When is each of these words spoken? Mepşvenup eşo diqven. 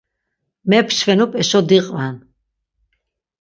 Mepşvenup 0.69 1.31
eşo 1.41 1.61
diqven. 1.69 2.15